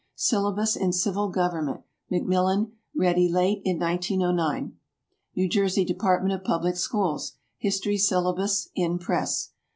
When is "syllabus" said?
0.15-0.75, 7.99-8.69